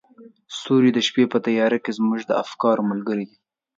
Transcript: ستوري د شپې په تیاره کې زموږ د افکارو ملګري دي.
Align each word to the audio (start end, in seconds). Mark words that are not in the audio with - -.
ستوري 0.57 0.89
د 0.93 0.99
شپې 1.07 1.23
په 1.31 1.37
تیاره 1.45 1.77
کې 1.83 1.91
زموږ 1.97 2.19
د 2.25 2.31
افکارو 2.43 2.87
ملګري 2.91 3.25
دي. 3.29 3.37